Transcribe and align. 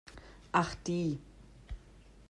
Ach 0.51 0.73
die! 0.87 1.19